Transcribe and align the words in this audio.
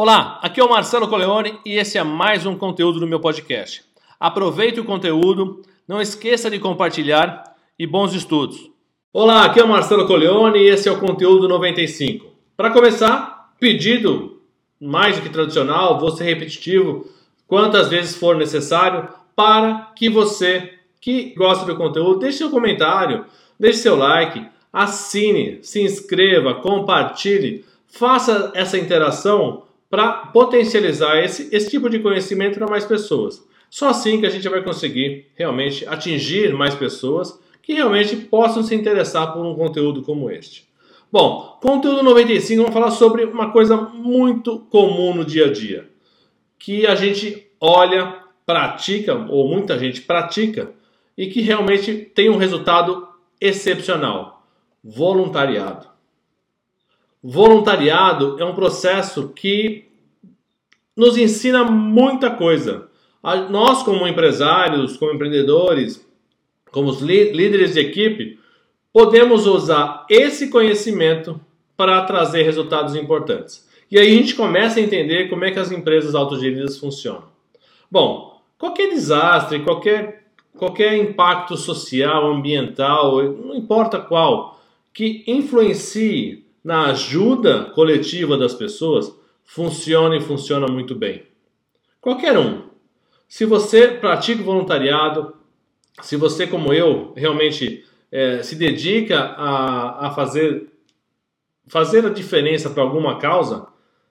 Olá, 0.00 0.38
aqui 0.40 0.60
é 0.60 0.64
o 0.64 0.70
Marcelo 0.70 1.08
Coleone 1.08 1.58
e 1.66 1.76
esse 1.76 1.98
é 1.98 2.04
mais 2.04 2.46
um 2.46 2.54
conteúdo 2.54 3.00
do 3.00 3.06
meu 3.08 3.18
podcast. 3.18 3.82
Aproveite 4.20 4.78
o 4.78 4.84
conteúdo, 4.84 5.60
não 5.88 6.00
esqueça 6.00 6.48
de 6.48 6.60
compartilhar 6.60 7.42
e 7.76 7.84
bons 7.84 8.14
estudos. 8.14 8.70
Olá, 9.12 9.44
aqui 9.44 9.58
é 9.58 9.64
o 9.64 9.68
Marcelo 9.68 10.06
Coleone 10.06 10.60
e 10.60 10.68
esse 10.68 10.88
é 10.88 10.92
o 10.92 11.00
conteúdo 11.00 11.48
95. 11.48 12.26
Para 12.56 12.70
começar, 12.70 13.52
pedido 13.58 14.40
mais 14.80 15.16
do 15.16 15.22
que 15.22 15.30
tradicional, 15.30 15.98
vou 15.98 16.12
ser 16.12 16.22
repetitivo 16.22 17.04
quantas 17.48 17.88
vezes 17.88 18.14
for 18.14 18.36
necessário 18.36 19.08
para 19.34 19.90
que 19.96 20.08
você 20.08 20.74
que 21.00 21.34
gosta 21.34 21.66
do 21.66 21.76
conteúdo 21.76 22.20
deixe 22.20 22.38
seu 22.38 22.50
comentário, 22.50 23.24
deixe 23.58 23.78
seu 23.78 23.96
like, 23.96 24.46
assine, 24.72 25.58
se 25.62 25.82
inscreva, 25.82 26.54
compartilhe, 26.54 27.64
faça 27.88 28.52
essa 28.54 28.78
interação 28.78 29.66
para 29.90 30.12
potencializar 30.26 31.22
esse, 31.22 31.48
esse 31.54 31.70
tipo 31.70 31.88
de 31.88 31.98
conhecimento 31.98 32.58
para 32.58 32.68
mais 32.68 32.84
pessoas. 32.84 33.46
Só 33.70 33.88
assim 33.88 34.20
que 34.20 34.26
a 34.26 34.30
gente 34.30 34.48
vai 34.48 34.62
conseguir 34.62 35.26
realmente 35.34 35.86
atingir 35.86 36.52
mais 36.54 36.74
pessoas 36.74 37.38
que 37.62 37.74
realmente 37.74 38.16
possam 38.16 38.62
se 38.62 38.74
interessar 38.74 39.32
por 39.32 39.44
um 39.44 39.54
conteúdo 39.54 40.02
como 40.02 40.30
este. 40.30 40.66
Bom, 41.10 41.58
conteúdo 41.60 42.02
95, 42.02 42.62
vamos 42.62 42.74
falar 42.74 42.90
sobre 42.90 43.24
uma 43.24 43.50
coisa 43.50 43.76
muito 43.76 44.58
comum 44.70 45.14
no 45.14 45.24
dia 45.24 45.46
a 45.46 45.52
dia, 45.52 45.88
que 46.58 46.86
a 46.86 46.94
gente 46.94 47.46
olha, 47.60 48.22
pratica, 48.44 49.14
ou 49.28 49.48
muita 49.48 49.78
gente 49.78 50.02
pratica, 50.02 50.72
e 51.16 51.26
que 51.26 51.40
realmente 51.40 51.94
tem 51.94 52.28
um 52.28 52.36
resultado 52.36 53.08
excepcional: 53.40 54.46
voluntariado. 54.84 55.86
Voluntariado 57.22 58.36
é 58.38 58.44
um 58.44 58.54
processo 58.54 59.30
que 59.30 59.87
nos 60.98 61.16
ensina 61.16 61.62
muita 61.62 62.28
coisa. 62.28 62.88
Nós, 63.48 63.84
como 63.84 64.06
empresários, 64.08 64.96
como 64.96 65.12
empreendedores, 65.12 66.04
como 66.72 66.90
líderes 66.90 67.74
de 67.74 67.80
equipe, 67.80 68.40
podemos 68.92 69.46
usar 69.46 70.04
esse 70.10 70.50
conhecimento 70.50 71.40
para 71.76 72.02
trazer 72.02 72.42
resultados 72.42 72.96
importantes. 72.96 73.64
E 73.88 73.96
aí 73.96 74.08
a 74.08 74.10
gente 74.10 74.34
começa 74.34 74.80
a 74.80 74.82
entender 74.82 75.30
como 75.30 75.44
é 75.44 75.52
que 75.52 75.60
as 75.60 75.70
empresas 75.70 76.16
autogeridas 76.16 76.76
funcionam. 76.78 77.28
Bom, 77.88 78.42
qualquer 78.58 78.88
desastre, 78.88 79.60
qualquer, 79.60 80.24
qualquer 80.56 80.96
impacto 80.96 81.56
social, 81.56 82.26
ambiental, 82.26 83.22
não 83.22 83.54
importa 83.54 84.00
qual, 84.00 84.60
que 84.92 85.22
influencie 85.28 86.44
na 86.64 86.86
ajuda 86.86 87.66
coletiva 87.66 88.36
das 88.36 88.52
pessoas, 88.52 89.16
funciona 89.48 90.14
e 90.14 90.20
funciona 90.20 90.66
muito 90.66 90.94
bem. 90.94 91.22
Qualquer 92.02 92.38
um. 92.38 92.68
Se 93.26 93.46
você 93.46 93.88
pratica 93.88 94.42
voluntariado, 94.42 95.34
se 96.02 96.16
você, 96.16 96.46
como 96.46 96.70
eu, 96.70 97.14
realmente 97.16 97.82
é, 98.12 98.42
se 98.42 98.56
dedica 98.56 99.18
a, 99.18 100.08
a 100.08 100.10
fazer, 100.10 100.70
fazer 101.66 102.04
a 102.04 102.10
diferença 102.10 102.68
para 102.68 102.82
alguma 102.82 103.18
causa, 103.18 103.66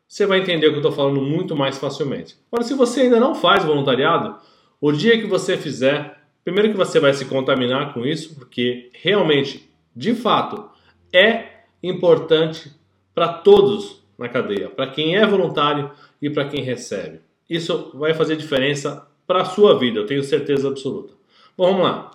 você 0.08 0.26
vai 0.26 0.40
entender 0.40 0.68
o 0.68 0.70
que 0.72 0.78
eu 0.78 0.82
estou 0.82 0.92
falando 0.92 1.22
muito 1.22 1.56
mais 1.56 1.78
facilmente. 1.78 2.36
Agora, 2.52 2.68
se 2.68 2.74
você 2.74 3.02
ainda 3.02 3.20
não 3.20 3.36
faz 3.36 3.64
voluntariado, 3.64 4.38
o 4.82 4.92
dia 4.92 5.20
que 5.20 5.28
você 5.28 5.56
fizer, 5.56 6.20
primeiro 6.44 6.72
que 6.72 6.78
você 6.78 7.00
vai 7.00 7.14
se 7.14 7.26
contaminar 7.26 7.94
com 7.94 8.04
isso, 8.04 8.36
porque 8.36 8.90
realmente, 8.92 9.70
de 9.96 10.16
fato, 10.16 10.68
é 11.14 11.62
importante 11.84 12.72
para 13.14 13.28
todos 13.28 14.07
na 14.18 14.28
cadeia, 14.28 14.70
para 14.70 14.88
quem 14.88 15.16
é 15.16 15.26
voluntário 15.26 15.92
e 16.22 16.30
para 16.30 16.46
quem 16.46 16.64
recebe. 16.64 17.20
Isso 17.50 17.92
vai 17.94 18.14
fazer 18.14 18.36
diferença 18.36 19.08
para 19.26 19.42
a 19.42 19.46
sua 19.46 19.78
vida, 19.78 20.00
eu 20.00 20.06
tenho 20.06 20.24
certeza 20.24 20.68
absoluta. 20.68 21.14
Bom, 21.58 21.72
vamos 21.72 21.84
lá. 21.84 22.12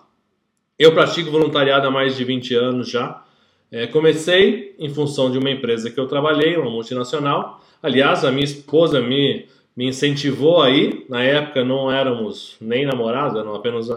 Eu 0.78 0.92
pratico 0.94 1.30
voluntariado 1.30 1.86
há 1.86 1.90
mais 1.90 2.16
de 2.16 2.24
20 2.24 2.54
anos 2.54 2.90
já. 2.90 3.22
É, 3.70 3.86
comecei 3.86 4.74
em 4.78 4.88
função 4.88 5.30
de 5.30 5.38
uma 5.38 5.50
empresa 5.50 5.90
que 5.90 5.98
eu 5.98 6.06
trabalhei, 6.06 6.56
uma 6.56 6.70
multinacional. 6.70 7.62
Aliás, 7.82 8.24
a 8.24 8.30
minha 8.30 8.44
esposa 8.44 9.00
me, 9.00 9.46
me 9.76 9.86
incentivou 9.86 10.60
aí. 10.60 11.04
Na 11.08 11.22
época 11.22 11.64
não 11.64 11.90
éramos 11.90 12.56
nem 12.60 12.84
namorados, 12.84 13.38
eram 13.38 13.54
apenas, 13.54 13.90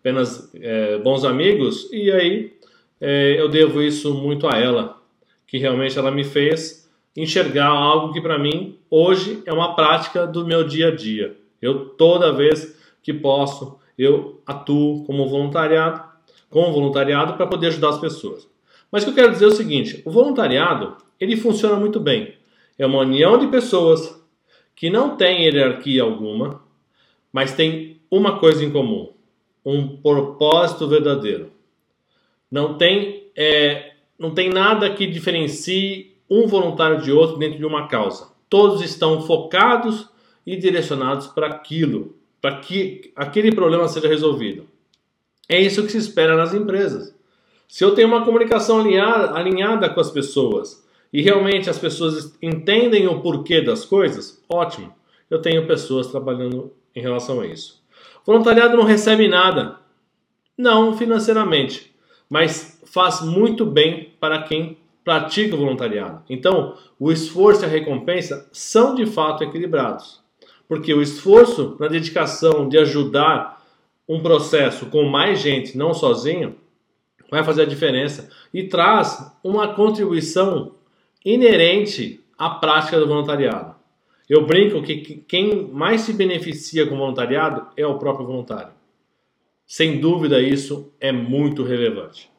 apenas 0.00 0.50
é, 0.54 0.98
bons 0.98 1.24
amigos. 1.24 1.88
E 1.92 2.10
aí 2.10 2.52
é, 3.00 3.40
eu 3.40 3.48
devo 3.48 3.82
isso 3.82 4.14
muito 4.14 4.46
a 4.46 4.58
ela, 4.58 5.00
que 5.46 5.58
realmente 5.58 5.98
ela 5.98 6.10
me 6.10 6.24
fez 6.24 6.81
enxergar 7.16 7.68
algo 7.68 8.12
que 8.12 8.20
para 8.20 8.38
mim 8.38 8.78
hoje 8.90 9.42
é 9.46 9.52
uma 9.52 9.74
prática 9.74 10.26
do 10.26 10.46
meu 10.46 10.64
dia 10.64 10.88
a 10.88 10.94
dia. 10.94 11.36
Eu 11.60 11.90
toda 11.90 12.32
vez 12.32 12.78
que 13.02 13.12
posso, 13.12 13.78
eu 13.96 14.40
atuo 14.46 15.04
como 15.04 15.28
voluntariado, 15.28 16.02
como 16.48 16.72
voluntariado 16.72 17.34
para 17.34 17.46
poder 17.46 17.68
ajudar 17.68 17.90
as 17.90 17.98
pessoas. 17.98 18.48
Mas 18.90 19.02
o 19.02 19.06
que 19.06 19.10
eu 19.10 19.14
quero 19.14 19.32
dizer 19.32 19.46
é 19.46 19.48
o 19.48 19.52
seguinte, 19.52 20.02
o 20.04 20.10
voluntariado, 20.10 20.96
ele 21.18 21.36
funciona 21.36 21.76
muito 21.76 21.98
bem. 21.98 22.34
É 22.78 22.86
uma 22.86 23.00
união 23.00 23.38
de 23.38 23.46
pessoas 23.46 24.20
que 24.74 24.90
não 24.90 25.16
tem 25.16 25.44
hierarquia 25.44 26.02
alguma, 26.02 26.62
mas 27.32 27.54
tem 27.54 28.00
uma 28.10 28.38
coisa 28.38 28.64
em 28.64 28.70
comum, 28.70 29.12
um 29.64 29.96
propósito 29.96 30.88
verdadeiro. 30.88 31.52
Não 32.50 32.76
tem, 32.76 33.30
é, 33.34 33.94
não 34.18 34.34
tem 34.34 34.50
nada 34.50 34.90
que 34.90 35.06
diferencie 35.06 36.11
um 36.32 36.46
voluntário 36.46 37.02
de 37.02 37.12
outro 37.12 37.36
dentro 37.36 37.58
de 37.58 37.66
uma 37.66 37.86
causa. 37.88 38.28
Todos 38.48 38.80
estão 38.80 39.20
focados 39.20 40.08
e 40.46 40.56
direcionados 40.56 41.26
para 41.26 41.46
aquilo, 41.46 42.16
para 42.40 42.56
que 42.56 43.12
aquele 43.14 43.54
problema 43.54 43.86
seja 43.86 44.08
resolvido. 44.08 44.66
É 45.46 45.60
isso 45.60 45.82
que 45.82 45.92
se 45.92 45.98
espera 45.98 46.34
nas 46.34 46.54
empresas. 46.54 47.14
Se 47.68 47.84
eu 47.84 47.94
tenho 47.94 48.08
uma 48.08 48.24
comunicação 48.24 48.80
alinhada, 48.80 49.34
alinhada 49.34 49.90
com 49.90 50.00
as 50.00 50.10
pessoas 50.10 50.82
e 51.12 51.20
realmente 51.20 51.68
as 51.68 51.78
pessoas 51.78 52.34
entendem 52.40 53.06
o 53.06 53.20
porquê 53.20 53.60
das 53.60 53.84
coisas, 53.84 54.42
ótimo. 54.48 54.94
Eu 55.28 55.40
tenho 55.40 55.66
pessoas 55.66 56.06
trabalhando 56.06 56.72
em 56.94 57.00
relação 57.00 57.40
a 57.40 57.46
isso. 57.46 57.82
Voluntariado 58.24 58.76
não 58.76 58.84
recebe 58.84 59.28
nada, 59.28 59.78
não 60.56 60.96
financeiramente, 60.96 61.94
mas 62.28 62.80
faz 62.86 63.20
muito 63.20 63.66
bem 63.66 64.14
para 64.18 64.42
quem 64.42 64.78
pratica 65.04 65.54
o 65.54 65.58
voluntariado. 65.58 66.22
Então, 66.28 66.76
o 66.98 67.10
esforço 67.10 67.62
e 67.62 67.66
a 67.66 67.68
recompensa 67.68 68.48
são 68.52 68.94
de 68.94 69.06
fato 69.06 69.42
equilibrados. 69.42 70.20
Porque 70.68 70.94
o 70.94 71.02
esforço 71.02 71.76
na 71.78 71.88
dedicação 71.88 72.68
de 72.68 72.78
ajudar 72.78 73.62
um 74.08 74.20
processo 74.20 74.86
com 74.86 75.04
mais 75.04 75.40
gente, 75.40 75.76
não 75.76 75.92
sozinho, 75.92 76.56
vai 77.30 77.42
fazer 77.42 77.62
a 77.62 77.66
diferença 77.66 78.28
e 78.52 78.64
traz 78.64 79.32
uma 79.42 79.74
contribuição 79.74 80.74
inerente 81.24 82.20
à 82.36 82.50
prática 82.50 82.98
do 82.98 83.06
voluntariado. 83.06 83.74
Eu 84.28 84.46
brinco 84.46 84.82
que 84.82 84.96
quem 84.96 85.68
mais 85.68 86.02
se 86.02 86.12
beneficia 86.12 86.86
com 86.86 86.94
o 86.94 86.98
voluntariado 86.98 87.68
é 87.76 87.86
o 87.86 87.98
próprio 87.98 88.26
voluntário. 88.26 88.72
Sem 89.66 90.00
dúvida, 90.00 90.40
isso 90.40 90.92
é 91.00 91.10
muito 91.12 91.62
relevante. 91.62 92.30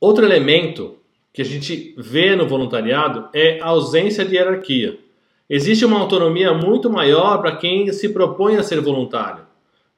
Outro 0.00 0.24
elemento 0.24 0.96
que 1.32 1.40
a 1.42 1.44
gente 1.44 1.94
vê 1.96 2.36
no 2.36 2.46
voluntariado 2.46 3.28
é 3.32 3.60
a 3.60 3.66
ausência 3.66 4.24
de 4.24 4.36
hierarquia. 4.36 4.98
Existe 5.48 5.84
uma 5.84 5.98
autonomia 5.98 6.52
muito 6.52 6.90
maior 6.90 7.38
para 7.38 7.56
quem 7.56 7.90
se 7.92 8.08
propõe 8.10 8.56
a 8.56 8.62
ser 8.62 8.80
voluntário. 8.80 9.44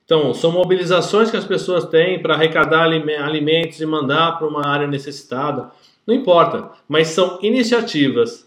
Então, 0.05 0.35
são 0.35 0.53
mobilizações 0.53 1.31
que 1.31 1.37
as 1.37 1.47
pessoas 1.47 1.87
têm 1.87 2.21
para 2.21 2.35
arrecadar 2.35 2.83
alimentos 2.83 3.81
e 3.81 3.87
mandar 3.87 4.39
para 4.39 4.47
uma 4.47 4.67
área 4.67 4.87
necessitada. 4.87 5.71
Não 6.07 6.15
importa, 6.15 6.71
mas 6.87 7.09
são 7.09 7.39
iniciativas, 7.43 8.47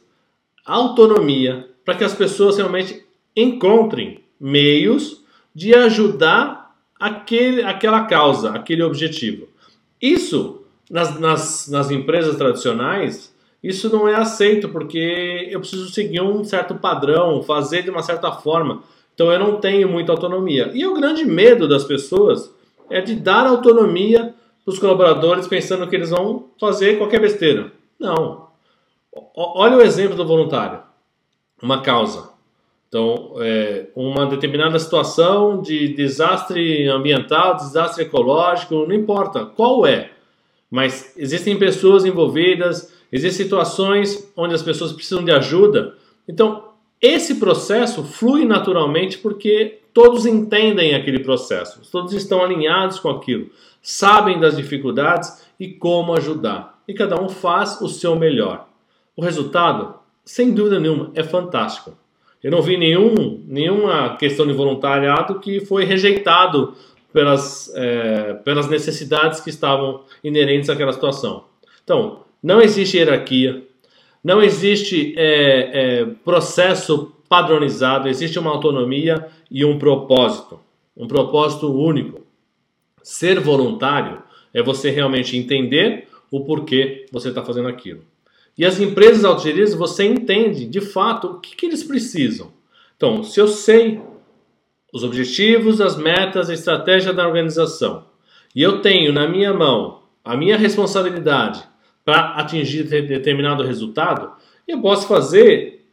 autonomia, 0.65 1.67
para 1.83 1.95
que 1.95 2.03
as 2.03 2.13
pessoas 2.13 2.57
realmente 2.57 3.03
encontrem 3.35 4.23
meios 4.39 5.23
de 5.53 5.73
ajudar 5.73 6.75
aquele, 6.99 7.63
aquela 7.63 8.05
causa, 8.05 8.51
aquele 8.51 8.83
objetivo. 8.83 9.47
Isso 9.99 10.56
nas, 10.89 11.19
nas, 11.19 11.67
nas 11.67 11.91
empresas 11.91 12.35
tradicionais, 12.35 13.35
isso 13.61 13.89
não 13.89 14.07
é 14.07 14.15
aceito, 14.15 14.69
porque 14.69 15.47
eu 15.49 15.59
preciso 15.59 15.89
seguir 15.89 16.21
um 16.21 16.43
certo 16.43 16.75
padrão, 16.75 17.41
fazer 17.43 17.83
de 17.83 17.89
uma 17.89 18.03
certa 18.03 18.31
forma. 18.31 18.83
Então 19.13 19.31
eu 19.31 19.39
não 19.39 19.59
tenho 19.59 19.89
muita 19.89 20.11
autonomia. 20.11 20.71
E 20.73 20.85
o 20.85 20.93
grande 20.93 21.25
medo 21.25 21.67
das 21.67 21.83
pessoas 21.83 22.53
é 22.89 23.01
de 23.01 23.15
dar 23.15 23.47
autonomia 23.47 24.33
para 24.63 24.71
os 24.71 24.79
colaboradores 24.79 25.47
pensando 25.47 25.87
que 25.87 25.95
eles 25.95 26.11
vão 26.11 26.49
fazer 26.59 26.97
qualquer 26.97 27.19
besteira. 27.19 27.71
Não. 27.99 28.47
Olha 29.35 29.77
o 29.77 29.81
exemplo 29.81 30.15
do 30.15 30.25
voluntário. 30.25 30.81
Uma 31.61 31.81
causa. 31.81 32.29
Então, 32.87 33.33
é, 33.39 33.87
uma 33.95 34.25
determinada 34.27 34.77
situação 34.79 35.61
de 35.61 35.89
desastre 35.89 36.87
ambiental, 36.87 37.55
desastre 37.55 38.03
ecológico, 38.03 38.85
não 38.87 38.93
importa 38.93 39.45
qual 39.45 39.85
é. 39.85 40.11
Mas 40.69 41.13
existem 41.17 41.57
pessoas 41.57 42.05
envolvidas, 42.05 42.93
existem 43.11 43.45
situações 43.45 44.31
onde 44.35 44.53
as 44.53 44.61
pessoas 44.61 44.91
precisam 44.91 45.23
de 45.23 45.31
ajuda. 45.31 45.95
Então, 46.27 46.67
esse 47.01 47.35
processo 47.35 48.03
flui 48.03 48.43
naturalmente 48.43 49.17
porque 49.17 49.79
todos 49.93 50.25
entendem 50.25 50.93
aquele 50.93 51.19
processo, 51.19 51.81
todos 51.91 52.13
estão 52.13 52.43
alinhados 52.43 52.99
com 52.99 53.09
aquilo, 53.09 53.49
sabem 53.81 54.39
das 54.39 54.57
dificuldades 54.57 55.45
e 55.59 55.69
como 55.69 56.13
ajudar. 56.15 56.81
E 56.87 56.93
cada 56.93 57.19
um 57.21 57.29
faz 57.29 57.81
o 57.81 57.87
seu 57.87 58.15
melhor. 58.15 58.67
O 59.15 59.21
resultado, 59.21 59.95
sem 60.23 60.53
dúvida 60.53 60.79
nenhuma, 60.79 61.11
é 61.15 61.23
fantástico. 61.23 61.97
Eu 62.43 62.51
não 62.51 62.61
vi 62.61 62.77
nenhum, 62.77 63.43
nenhuma 63.47 64.15
questão 64.15 64.45
de 64.45 64.53
voluntariado 64.53 65.39
que 65.39 65.59
foi 65.59 65.83
rejeitado 65.83 66.75
pelas, 67.17 67.73
é, 67.73 68.35
pelas 68.43 68.69
necessidades 68.69 69.39
que 69.39 69.49
estavam 69.49 70.03
inerentes 70.23 70.69
àquela 70.69 70.93
situação. 70.93 71.45
Então, 71.83 72.25
não 72.43 72.61
existe 72.61 72.95
hierarquia, 72.95 73.63
não 74.23 74.39
existe 74.39 75.15
é, 75.17 75.71
é, 76.01 76.05
processo 76.23 77.11
padronizado, 77.27 78.07
existe 78.07 78.37
uma 78.37 78.51
autonomia 78.51 79.29
e 79.49 79.65
um 79.65 79.79
propósito, 79.79 80.59
um 80.95 81.07
propósito 81.07 81.73
único. 81.73 82.21
Ser 83.01 83.39
voluntário 83.39 84.21
é 84.53 84.61
você 84.61 84.91
realmente 84.91 85.35
entender 85.35 86.07
o 86.29 86.41
porquê 86.41 87.07
você 87.11 87.29
está 87.29 87.43
fazendo 87.43 87.67
aquilo. 87.67 88.03
E 88.55 88.63
as 88.63 88.79
empresas 88.79 89.25
autogeridas, 89.25 89.73
você 89.73 90.05
entende 90.05 90.67
de 90.67 90.81
fato 90.81 91.29
o 91.29 91.39
que, 91.39 91.55
que 91.55 91.65
eles 91.65 91.83
precisam. 91.83 92.53
Então, 92.95 93.23
se 93.23 93.41
eu 93.41 93.47
sei 93.47 94.03
os 94.93 95.03
objetivos, 95.03 95.81
as 95.81 95.97
metas, 95.97 96.49
a 96.49 96.53
estratégia 96.53 97.13
da 97.13 97.27
organização, 97.27 98.05
e 98.55 98.61
eu 98.61 98.81
tenho 98.81 99.11
na 99.13 99.27
minha 99.27 99.53
mão 99.53 100.03
a 100.23 100.35
minha 100.35 100.57
responsabilidade 100.57 101.63
para 102.03 102.35
atingir 102.35 102.83
determinado 102.83 103.63
resultado, 103.63 104.31
eu 104.67 104.81
posso 104.81 105.07
fazer 105.07 105.85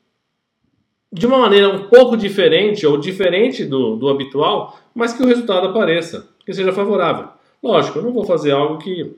de 1.12 1.26
uma 1.26 1.38
maneira 1.38 1.68
um 1.68 1.84
pouco 1.84 2.16
diferente 2.16 2.84
ou 2.84 2.98
diferente 2.98 3.64
do, 3.64 3.94
do 3.94 4.08
habitual, 4.08 4.76
mas 4.92 5.12
que 5.12 5.22
o 5.22 5.26
resultado 5.26 5.68
apareça, 5.68 6.28
que 6.44 6.52
seja 6.52 6.72
favorável. 6.72 7.28
Lógico, 7.62 8.00
eu 8.00 8.02
não 8.02 8.12
vou 8.12 8.24
fazer 8.24 8.50
algo 8.50 8.78
que 8.78 9.14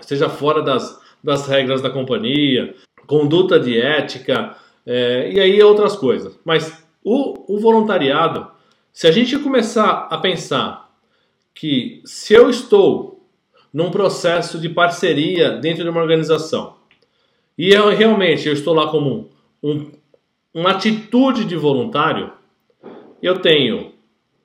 esteja 0.00 0.28
fora 0.28 0.62
das, 0.62 1.00
das 1.22 1.48
regras 1.48 1.82
da 1.82 1.90
companhia, 1.90 2.74
conduta 3.06 3.58
de 3.58 3.80
ética 3.80 4.56
é, 4.86 5.32
e 5.32 5.40
aí 5.40 5.60
outras 5.60 5.96
coisas. 5.96 6.38
Mas 6.44 6.86
o, 7.02 7.56
o 7.56 7.58
voluntariado, 7.58 8.48
se 8.96 9.06
a 9.06 9.12
gente 9.12 9.38
começar 9.38 10.08
a 10.10 10.16
pensar 10.16 10.90
que 11.54 12.00
se 12.06 12.32
eu 12.32 12.48
estou 12.48 13.28
num 13.70 13.90
processo 13.90 14.58
de 14.58 14.70
parceria 14.70 15.50
dentro 15.50 15.84
de 15.84 15.90
uma 15.90 16.00
organização. 16.00 16.76
E 17.58 17.74
eu 17.74 17.90
realmente 17.90 18.48
eu 18.48 18.54
estou 18.54 18.72
lá 18.72 18.90
como 18.90 19.28
um, 19.62 19.92
uma 20.54 20.70
atitude 20.70 21.44
de 21.44 21.54
voluntário, 21.56 22.32
eu 23.22 23.38
tenho 23.38 23.92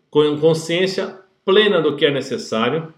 consciência 0.09 1.17
plena 1.45 1.79
do 1.81 1.95
que 1.95 2.05
é 2.05 2.11
necessário, 2.11 2.93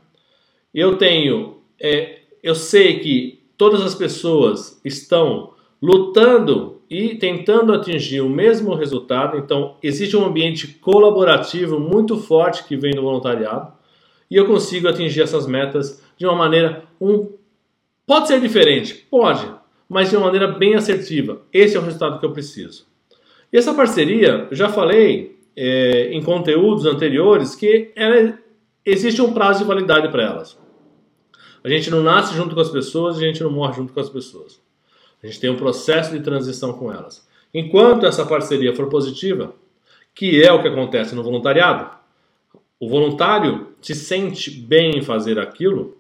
eu 0.74 0.98
tenho, 0.98 1.62
é, 1.80 2.22
eu 2.42 2.56
sei 2.56 3.00
que 3.00 3.44
todas 3.56 3.84
as 3.84 3.94
pessoas 3.94 4.82
estão 4.84 5.54
lutando 5.80 6.82
e 6.94 7.16
tentando 7.16 7.74
atingir 7.74 8.22
o 8.22 8.30
mesmo 8.30 8.76
resultado, 8.76 9.36
então 9.36 9.78
existe 9.82 10.16
um 10.16 10.24
ambiente 10.24 10.68
colaborativo 10.68 11.80
muito 11.80 12.18
forte 12.18 12.66
que 12.66 12.78
vem 12.78 12.94
do 12.94 13.02
voluntariado 13.02 13.74
e 14.30 14.36
eu 14.36 14.46
consigo 14.46 14.88
atingir 14.88 15.24
essas 15.24 15.48
metas 15.48 16.04
de 16.16 16.28
uma 16.28 16.36
maneira 16.36 16.84
um 17.02 17.32
pode 18.06 18.28
ser 18.28 18.40
diferente, 18.40 18.94
pode, 19.10 19.52
mas 19.90 20.12
de 20.12 20.16
uma 20.16 20.28
maneira 20.28 20.48
bem 20.48 20.76
assertiva. 20.76 21.42
Esse 21.52 21.76
é 21.76 21.80
o 21.80 21.84
resultado 21.84 22.20
que 22.20 22.26
eu 22.28 22.32
preciso. 22.32 22.86
E 23.52 23.58
essa 23.58 23.74
parceria, 23.74 24.48
já 24.52 24.70
falei 24.70 25.40
é, 25.56 26.14
em 26.14 26.22
conteúdos 26.22 26.86
anteriores 26.86 27.56
que 27.56 27.92
ela, 27.96 28.38
existe 28.86 29.20
um 29.20 29.34
prazo 29.34 29.60
de 29.60 29.66
validade 29.66 30.10
para 30.10 30.22
elas. 30.22 30.60
A 31.64 31.70
gente 31.70 31.90
não 31.90 32.04
nasce 32.04 32.36
junto 32.36 32.54
com 32.54 32.62
as 32.62 32.70
pessoas, 32.70 33.18
a 33.18 33.22
gente 33.22 33.42
não 33.42 33.50
morre 33.50 33.74
junto 33.74 33.94
com 33.94 34.00
as 34.00 34.12
pessoas. 34.12 34.63
A 35.24 35.28
gente 35.28 35.40
tem 35.40 35.50
um 35.50 35.56
processo 35.56 36.12
de 36.12 36.20
transição 36.20 36.74
com 36.74 36.92
elas. 36.92 37.26
Enquanto 37.54 38.06
essa 38.06 38.26
parceria 38.26 38.76
for 38.76 38.90
positiva, 38.90 39.56
que 40.14 40.44
é 40.44 40.52
o 40.52 40.62
que 40.62 40.68
acontece 40.68 41.16
no 41.16 41.24
voluntariado, 41.24 41.90
o 42.80 42.90
voluntário 42.90 43.70
se 43.82 43.96
sente 43.96 44.52
bem 44.52 44.98
em 44.98 45.02
fazer 45.02 45.40
aquilo, 45.40 45.98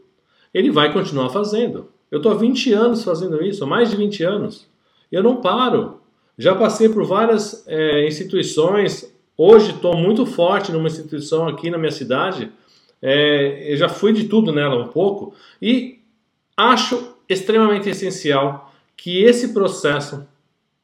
ele 0.54 0.70
vai 0.70 0.92
continuar 0.92 1.30
fazendo. 1.30 1.90
Eu 2.12 2.18
estou 2.18 2.32
há 2.34 2.36
20 2.36 2.74
anos 2.74 3.04
fazendo 3.04 3.42
isso, 3.42 3.66
mais 3.66 3.90
de 3.90 3.96
20 3.96 4.24
anos. 4.24 4.68
Eu 5.10 5.24
não 5.24 5.38
paro. 5.38 6.02
Já 6.38 6.54
passei 6.54 6.90
por 6.90 7.06
várias 7.06 7.66
é, 7.68 8.06
instituições. 8.06 9.16
Hoje 9.38 9.72
estou 9.72 9.96
muito 9.96 10.26
forte 10.26 10.72
numa 10.72 10.88
instituição 10.88 11.48
aqui 11.48 11.72
na 11.72 11.78
minha 11.78 11.92
cidade. 11.92 12.52
É, 13.02 13.72
eu 13.72 13.78
já 13.78 13.88
fui 13.88 14.12
de 14.12 14.26
tudo 14.26 14.52
nela 14.52 14.76
um 14.76 14.90
pouco. 14.90 15.34
E 15.62 16.00
acho 16.58 17.16
extremamente 17.30 17.90
essencial 17.90 18.73
que 18.96 19.24
esse 19.24 19.54
processo 19.54 20.28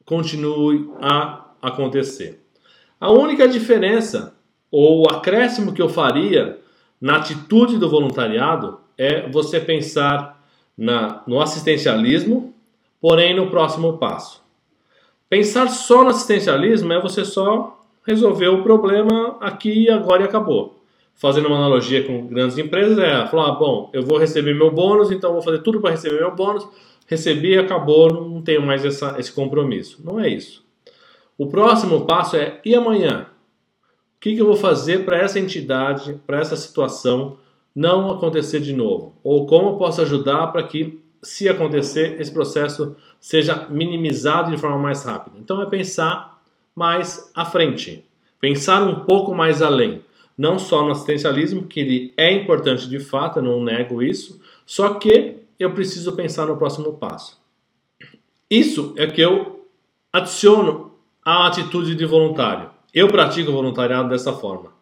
continue 0.04 0.90
a 1.00 1.46
acontecer. 1.62 2.40
A 3.00 3.10
única 3.10 3.48
diferença 3.48 4.34
ou 4.70 5.08
acréscimo 5.10 5.72
que 5.72 5.80
eu 5.80 5.88
faria 5.88 6.58
na 7.00 7.16
atitude 7.16 7.78
do 7.78 7.88
voluntariado 7.88 8.80
é 8.96 9.28
você 9.28 9.58
pensar 9.58 10.44
na, 10.76 11.22
no 11.26 11.40
assistencialismo, 11.40 12.54
porém 13.00 13.34
no 13.34 13.50
próximo 13.50 13.98
passo. 13.98 14.42
Pensar 15.28 15.68
só 15.68 16.02
no 16.02 16.10
assistencialismo 16.10 16.92
é 16.92 17.00
você 17.00 17.24
só 17.24 17.80
resolver 18.06 18.48
o 18.48 18.62
problema 18.62 19.36
aqui, 19.40 19.88
agora 19.88 20.22
e 20.22 20.24
acabou. 20.26 20.79
Fazendo 21.20 21.48
uma 21.48 21.58
analogia 21.58 22.02
com 22.02 22.26
grandes 22.28 22.56
empresas, 22.56 22.96
é 22.96 23.26
falar: 23.26 23.50
ah, 23.50 23.52
bom, 23.52 23.90
eu 23.92 24.02
vou 24.02 24.16
receber 24.16 24.54
meu 24.54 24.70
bônus, 24.70 25.10
então 25.10 25.34
vou 25.34 25.42
fazer 25.42 25.58
tudo 25.58 25.78
para 25.78 25.90
receber 25.90 26.18
meu 26.18 26.34
bônus. 26.34 26.66
Recebi, 27.06 27.58
acabou, 27.58 28.10
não 28.10 28.40
tenho 28.40 28.62
mais 28.62 28.86
essa, 28.86 29.16
esse 29.18 29.30
compromisso. 29.30 30.00
Não 30.02 30.18
é 30.18 30.30
isso. 30.30 30.64
O 31.36 31.46
próximo 31.46 32.06
passo 32.06 32.36
é: 32.36 32.58
e 32.64 32.74
amanhã? 32.74 33.26
O 34.16 34.20
que, 34.20 34.34
que 34.34 34.40
eu 34.40 34.46
vou 34.46 34.56
fazer 34.56 35.04
para 35.04 35.18
essa 35.18 35.38
entidade, 35.38 36.18
para 36.26 36.40
essa 36.40 36.56
situação 36.56 37.36
não 37.74 38.10
acontecer 38.10 38.60
de 38.60 38.72
novo? 38.72 39.14
Ou 39.22 39.46
como 39.46 39.70
eu 39.70 39.76
posso 39.76 40.00
ajudar 40.00 40.46
para 40.46 40.62
que, 40.62 41.02
se 41.22 41.50
acontecer, 41.50 42.18
esse 42.18 42.32
processo 42.32 42.96
seja 43.20 43.66
minimizado 43.68 44.50
de 44.50 44.56
forma 44.56 44.78
mais 44.78 45.04
rápida? 45.04 45.36
Então 45.38 45.60
é 45.60 45.66
pensar 45.66 46.40
mais 46.74 47.30
à 47.34 47.44
frente, 47.44 48.06
pensar 48.40 48.82
um 48.82 49.04
pouco 49.04 49.34
mais 49.34 49.60
além. 49.60 50.02
Não 50.40 50.58
só 50.58 50.82
no 50.82 50.92
assistencialismo, 50.92 51.66
que 51.66 51.80
ele 51.80 52.14
é 52.16 52.32
importante 52.32 52.88
de 52.88 52.98
fato, 52.98 53.40
eu 53.40 53.42
não 53.42 53.62
nego 53.62 54.02
isso, 54.02 54.40
só 54.64 54.94
que 54.94 55.36
eu 55.58 55.74
preciso 55.74 56.16
pensar 56.16 56.46
no 56.46 56.56
próximo 56.56 56.94
passo. 56.94 57.38
Isso 58.50 58.94
é 58.96 59.06
que 59.06 59.20
eu 59.20 59.68
adiciono 60.10 60.92
à 61.22 61.46
atitude 61.46 61.94
de 61.94 62.06
voluntário. 62.06 62.70
Eu 62.94 63.08
pratico 63.08 63.52
voluntariado 63.52 64.08
dessa 64.08 64.32
forma. 64.32 64.72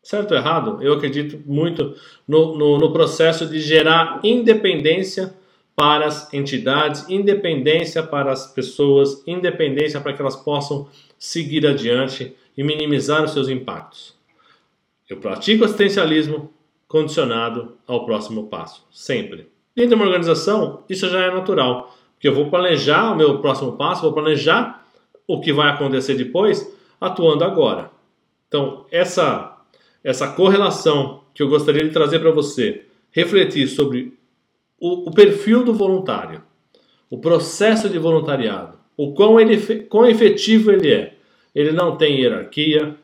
Certo 0.00 0.30
ou 0.30 0.36
errado? 0.36 0.78
Eu 0.80 0.92
acredito 0.92 1.42
muito 1.44 1.96
no, 2.26 2.56
no, 2.56 2.78
no 2.78 2.92
processo 2.92 3.48
de 3.48 3.58
gerar 3.58 4.20
independência 4.22 5.34
para 5.74 6.06
as 6.06 6.32
entidades, 6.32 7.08
independência 7.08 8.00
para 8.00 8.30
as 8.30 8.46
pessoas, 8.46 9.24
independência 9.26 10.00
para 10.00 10.12
que 10.12 10.22
elas 10.22 10.36
possam 10.36 10.86
seguir 11.18 11.66
adiante 11.66 12.32
e 12.56 12.62
minimizar 12.62 13.24
os 13.24 13.32
seus 13.32 13.48
impactos. 13.48 14.19
Eu 15.10 15.16
pratico 15.16 15.64
assistencialismo 15.64 16.54
condicionado 16.86 17.76
ao 17.84 18.06
próximo 18.06 18.46
passo, 18.46 18.86
sempre. 18.92 19.48
Dentro 19.74 19.90
de 19.90 19.94
uma 19.96 20.04
organização, 20.04 20.84
isso 20.88 21.08
já 21.08 21.22
é 21.22 21.30
natural, 21.32 21.92
porque 22.12 22.28
eu 22.28 22.34
vou 22.34 22.48
planejar 22.48 23.12
o 23.12 23.16
meu 23.16 23.38
próximo 23.40 23.72
passo, 23.72 24.02
vou 24.02 24.12
planejar 24.12 24.86
o 25.26 25.40
que 25.40 25.52
vai 25.52 25.68
acontecer 25.68 26.14
depois, 26.14 26.72
atuando 27.00 27.42
agora. 27.42 27.90
Então, 28.46 28.86
essa, 28.90 29.58
essa 30.04 30.28
correlação 30.28 31.24
que 31.34 31.42
eu 31.42 31.48
gostaria 31.48 31.82
de 31.82 31.90
trazer 31.90 32.20
para 32.20 32.30
você, 32.30 32.86
refletir 33.10 33.66
sobre 33.66 34.16
o, 34.78 35.08
o, 35.08 35.12
perfil 35.12 35.64
do 35.64 35.74
voluntário, 35.74 36.42
o 37.08 37.18
processo 37.18 37.88
de 37.88 37.98
voluntariado, 37.98 38.78
o 38.96 39.12
quão, 39.12 39.40
ele, 39.40 39.58
quão 39.84 40.06
efetivo 40.06 40.70
ele 40.70 40.92
é. 40.92 41.16
Ele 41.52 41.72
não 41.72 41.96
tem 41.96 42.20
hierarquia, 42.20 42.96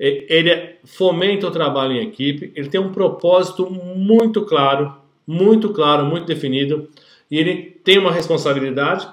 ele 0.00 0.76
fomenta 0.84 1.46
o 1.46 1.50
trabalho 1.50 1.92
em 1.92 2.08
equipe, 2.08 2.50
ele 2.56 2.70
tem 2.70 2.80
um 2.80 2.90
propósito 2.90 3.70
muito 3.70 4.46
claro, 4.46 4.96
muito 5.26 5.68
claro, 5.74 6.06
muito 6.06 6.26
definido, 6.26 6.88
e 7.30 7.38
ele 7.38 7.78
tem 7.84 7.98
uma 7.98 8.10
responsabilidade 8.10 9.06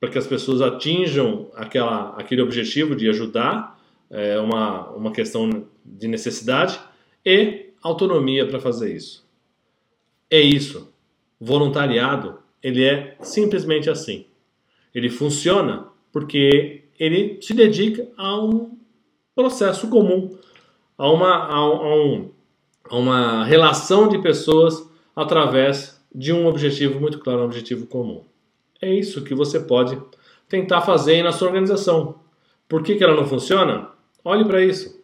para 0.00 0.08
que 0.08 0.16
as 0.16 0.26
pessoas 0.26 0.62
atinjam 0.62 1.50
aquela, 1.54 2.14
aquele 2.16 2.40
objetivo 2.40 2.96
de 2.96 3.08
ajudar, 3.10 3.78
é 4.10 4.38
uma, 4.38 4.88
uma 4.90 5.12
questão 5.12 5.66
de 5.84 6.08
necessidade, 6.08 6.80
e 7.24 7.66
autonomia 7.82 8.46
para 8.46 8.58
fazer 8.58 8.96
isso. 8.96 9.24
É 10.30 10.40
isso. 10.40 10.92
Voluntariado, 11.38 12.38
ele 12.62 12.82
é 12.84 13.16
simplesmente 13.20 13.90
assim. 13.90 14.26
Ele 14.94 15.10
funciona 15.10 15.88
porque 16.10 16.84
ele 16.98 17.38
se 17.40 17.52
dedica 17.52 18.08
a 18.16 18.42
um 18.42 18.78
processo 19.34 19.88
comum, 19.88 20.36
a 20.96 21.10
uma, 21.10 21.30
a, 21.30 21.56
a, 21.56 21.96
um, 21.96 22.30
a 22.88 22.96
uma 22.96 23.44
relação 23.44 24.08
de 24.08 24.18
pessoas 24.18 24.88
através 25.14 26.00
de 26.14 26.32
um 26.32 26.46
objetivo 26.46 27.00
muito 27.00 27.18
claro, 27.18 27.40
um 27.40 27.44
objetivo 27.44 27.86
comum. 27.86 28.22
É 28.80 28.92
isso 28.92 29.22
que 29.22 29.34
você 29.34 29.60
pode 29.60 29.98
tentar 30.48 30.82
fazer 30.82 31.22
na 31.22 31.32
sua 31.32 31.48
organização. 31.48 32.16
Por 32.68 32.82
que, 32.82 32.96
que 32.96 33.04
ela 33.04 33.16
não 33.16 33.26
funciona? 33.26 33.88
Olhe 34.24 34.44
para 34.44 34.64
isso. 34.64 35.00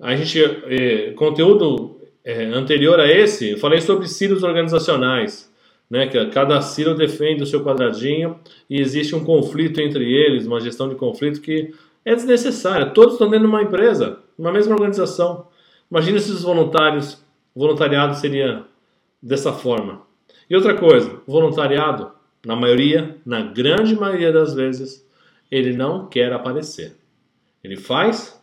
A 0.00 0.14
gente, 0.14 0.40
eh, 0.40 1.12
conteúdo 1.16 2.00
eh, 2.24 2.44
anterior 2.44 3.00
a 3.00 3.06
esse, 3.06 3.50
eu 3.50 3.58
falei 3.58 3.80
sobre 3.80 4.06
silos 4.06 4.42
organizacionais, 4.44 5.52
né? 5.90 6.06
Que 6.06 6.26
cada 6.26 6.60
silo 6.60 6.94
defende 6.94 7.42
o 7.42 7.46
seu 7.46 7.64
quadradinho 7.64 8.38
e 8.70 8.80
existe 8.80 9.14
um 9.14 9.24
conflito 9.24 9.80
entre 9.80 10.04
eles, 10.04 10.46
uma 10.46 10.60
gestão 10.60 10.88
de 10.88 10.94
conflito 10.94 11.40
que 11.40 11.74
é 12.08 12.14
desnecessária. 12.14 12.86
Todos 12.86 13.14
estão 13.14 13.28
dentro 13.28 13.46
de 13.46 13.52
uma 13.52 13.62
empresa, 13.62 14.20
uma 14.38 14.50
mesma 14.50 14.74
organização. 14.74 15.48
Imagina 15.90 16.18
se 16.18 16.30
os 16.30 16.42
voluntários, 16.42 17.22
o 17.54 17.60
voluntariado 17.60 18.14
seria 18.14 18.64
dessa 19.22 19.52
forma. 19.52 20.02
E 20.48 20.56
outra 20.56 20.74
coisa, 20.74 21.20
o 21.26 21.32
voluntariado, 21.32 22.10
na 22.46 22.56
maioria, 22.56 23.16
na 23.26 23.42
grande 23.42 23.94
maioria 23.94 24.32
das 24.32 24.54
vezes, 24.54 25.06
ele 25.50 25.76
não 25.76 26.06
quer 26.06 26.32
aparecer. 26.32 26.96
Ele 27.62 27.76
faz 27.76 28.42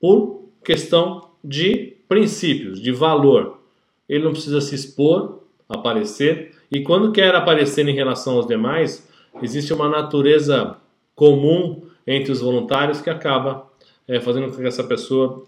por 0.00 0.48
questão 0.64 1.30
de 1.42 1.96
princípios, 2.08 2.80
de 2.80 2.90
valor. 2.90 3.60
Ele 4.08 4.24
não 4.24 4.32
precisa 4.32 4.60
se 4.62 4.74
expor, 4.74 5.42
aparecer, 5.68 6.54
e 6.70 6.82
quando 6.82 7.12
quer 7.12 7.34
aparecer 7.34 7.86
em 7.86 7.94
relação 7.94 8.36
aos 8.36 8.46
demais, 8.46 9.06
existe 9.42 9.72
uma 9.72 9.88
natureza 9.88 10.76
comum 11.14 11.82
entre 12.06 12.32
os 12.32 12.40
voluntários 12.40 13.00
que 13.00 13.10
acaba 13.10 13.70
é, 14.06 14.20
fazendo 14.20 14.50
com 14.50 14.56
que 14.56 14.66
essa 14.66 14.84
pessoa 14.84 15.44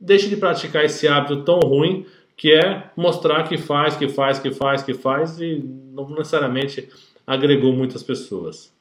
deixe 0.00 0.28
de 0.28 0.36
praticar 0.36 0.84
esse 0.84 1.06
hábito 1.06 1.44
tão 1.44 1.60
ruim 1.60 2.06
que 2.36 2.52
é 2.52 2.90
mostrar 2.96 3.44
que 3.44 3.56
faz, 3.56 3.96
que 3.96 4.08
faz, 4.08 4.38
que 4.38 4.50
faz, 4.50 4.82
que 4.82 4.94
faz 4.94 5.40
e 5.40 5.62
não 5.92 6.08
necessariamente 6.10 6.88
agregou 7.26 7.72
muitas 7.72 8.02
pessoas. 8.02 8.72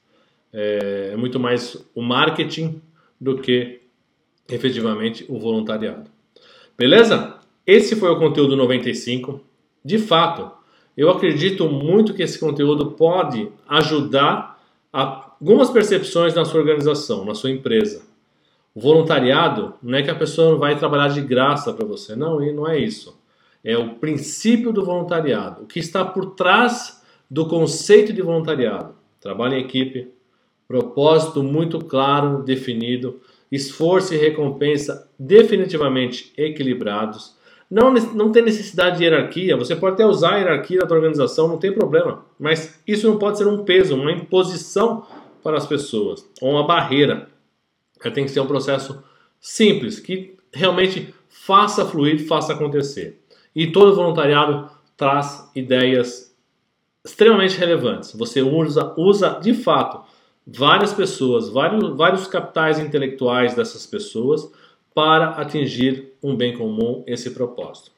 É, 0.51 1.11
é 1.13 1.17
muito 1.17 1.39
mais 1.39 1.77
o 1.93 2.01
marketing 2.01 2.81
do 3.19 3.37
que 3.37 3.81
efetivamente 4.49 5.25
o 5.29 5.37
voluntariado. 5.39 6.09
Beleza? 6.77 7.37
Esse 7.65 7.95
foi 7.95 8.09
o 8.09 8.17
conteúdo 8.17 8.55
95. 8.55 9.39
De 9.85 9.99
fato, 9.99 10.51
eu 10.97 11.09
acredito 11.09 11.69
muito 11.69 12.13
que 12.13 12.23
esse 12.23 12.39
conteúdo 12.39 12.91
pode 12.91 13.49
ajudar 13.67 14.50
algumas 14.91 15.69
percepções 15.69 16.33
na 16.33 16.45
sua 16.45 16.59
organização, 16.59 17.25
na 17.25 17.33
sua 17.33 17.51
empresa. 17.51 18.03
O 18.73 18.81
voluntariado 18.81 19.73
não 19.81 19.97
é 19.97 20.03
que 20.03 20.09
a 20.09 20.15
pessoa 20.15 20.57
vai 20.57 20.77
trabalhar 20.77 21.09
de 21.09 21.21
graça 21.21 21.73
para 21.73 21.85
você, 21.85 22.15
não, 22.15 22.41
e 22.41 22.53
não 22.53 22.67
é 22.67 22.79
isso. 22.79 23.19
É 23.63 23.77
o 23.77 23.95
princípio 23.95 24.71
do 24.71 24.83
voluntariado, 24.83 25.63
o 25.63 25.67
que 25.67 25.79
está 25.79 26.03
por 26.03 26.31
trás 26.31 27.01
do 27.29 27.47
conceito 27.47 28.11
de 28.11 28.21
voluntariado. 28.21 28.95
Trabalho 29.19 29.55
em 29.55 29.61
equipe, 29.61 30.09
propósito 30.67 31.43
muito 31.43 31.79
claro, 31.79 32.43
definido, 32.43 33.19
esforço 33.51 34.13
e 34.13 34.17
recompensa 34.17 35.09
definitivamente 35.19 36.33
equilibrados. 36.37 37.35
Não, 37.71 37.93
não 37.93 38.33
tem 38.33 38.43
necessidade 38.43 38.97
de 38.97 39.05
hierarquia, 39.05 39.55
você 39.55 39.73
pode 39.73 39.93
até 39.93 40.05
usar 40.05 40.33
a 40.33 40.37
hierarquia 40.39 40.81
da 40.81 40.85
tua 40.85 40.97
organização, 40.97 41.47
não 41.47 41.57
tem 41.57 41.71
problema. 41.71 42.25
Mas 42.37 42.77
isso 42.85 43.07
não 43.07 43.17
pode 43.17 43.37
ser 43.37 43.47
um 43.47 43.63
peso, 43.63 43.95
uma 43.95 44.11
imposição 44.11 45.07
para 45.41 45.55
as 45.55 45.65
pessoas, 45.65 46.29
ou 46.41 46.51
uma 46.51 46.67
barreira. 46.67 47.29
Tem 48.13 48.25
que 48.25 48.31
ser 48.31 48.41
um 48.41 48.45
processo 48.45 49.01
simples, 49.39 50.01
que 50.01 50.35
realmente 50.53 51.15
faça 51.29 51.85
fluir, 51.85 52.27
faça 52.27 52.51
acontecer. 52.51 53.21
E 53.55 53.67
todo 53.67 53.95
voluntariado 53.95 54.69
traz 54.97 55.49
ideias 55.55 56.35
extremamente 57.05 57.57
relevantes. 57.57 58.13
Você 58.15 58.41
usa, 58.41 58.93
usa 58.97 59.39
de 59.41 59.53
fato 59.53 60.03
várias 60.45 60.93
pessoas, 60.93 61.47
vários, 61.47 61.95
vários 61.95 62.27
capitais 62.27 62.79
intelectuais 62.79 63.55
dessas 63.55 63.85
pessoas 63.85 64.51
para 64.93 65.29
atingir 65.31 66.13
um 66.21 66.35
bem 66.35 66.55
comum, 66.57 67.03
esse 67.07 67.31
propósito. 67.31 67.91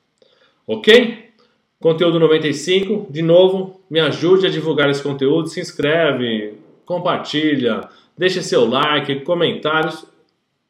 Ok? 0.66 1.32
Conteúdo 1.80 2.20
95, 2.20 3.08
de 3.12 3.22
novo, 3.22 3.82
me 3.90 4.00
ajude 4.00 4.48
a 4.48 4.50
divulgar 4.50 4.90
esse 4.90 5.04
conteúdo, 5.04 5.50
se 5.50 5.60
inscreve, 5.60 6.54
compartilha, 6.86 7.90
deixe 8.18 8.42
seu 8.42 8.66
like, 8.66 9.22
comentários, 9.22 10.06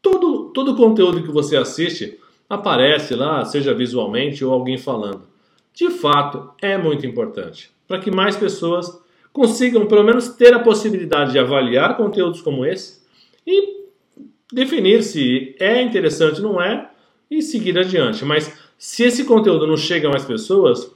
todo, 0.02 0.50
todo 0.54 0.72
o 0.72 0.76
conteúdo 0.76 1.22
que 1.22 1.32
você 1.32 1.56
assiste 1.56 2.20
aparece 2.50 3.14
lá, 3.16 3.46
seja 3.46 3.74
visualmente 3.74 4.44
ou 4.44 4.52
alguém 4.52 4.78
falando. 4.78 5.24
De 5.74 5.90
fato, 5.90 6.52
é 6.62 6.78
muito 6.78 7.06
importante 7.06 7.72
para 7.88 8.00
que 8.00 8.10
mais 8.10 8.36
pessoas 8.36 9.00
consigam 9.32 9.86
pelo 9.86 10.04
menos 10.04 10.30
ter 10.30 10.54
a 10.54 10.60
possibilidade 10.60 11.32
de 11.32 11.40
avaliar 11.40 11.98
conteúdos 11.98 12.42
como 12.42 12.66
esse 12.66 13.04
e 13.46 13.83
definir 14.54 15.04
se 15.04 15.56
é 15.60 15.82
interessante 15.82 16.42
ou 16.42 16.54
não 16.54 16.62
é 16.62 16.90
e 17.30 17.42
seguir 17.42 17.78
adiante. 17.78 18.24
Mas 18.24 18.54
se 18.78 19.04
esse 19.04 19.26
conteúdo 19.26 19.66
não 19.66 19.76
chega 19.76 20.08
a 20.08 20.12
mais 20.12 20.24
pessoas, 20.24 20.92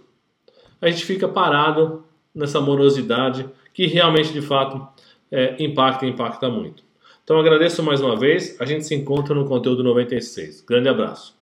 a 0.80 0.90
gente 0.90 1.04
fica 1.06 1.28
parado 1.28 2.06
nessa 2.34 2.62
morosidade 2.62 3.50
que 3.74 3.88
realmente 3.88 4.32
de 4.32 4.42
fato 4.42 4.88
é, 5.32 5.56
impacta 5.60 6.06
e 6.06 6.10
impacta 6.10 6.50
muito. 6.50 6.84
Então 7.24 7.40
agradeço 7.40 7.84
mais 7.84 8.00
uma 8.00 8.16
vez, 8.16 8.56
a 8.60 8.66
gente 8.66 8.86
se 8.86 8.96
encontra 8.96 9.36
no 9.36 9.46
conteúdo 9.46 9.84
96. 9.84 10.62
Grande 10.62 10.88
abraço. 10.88 11.36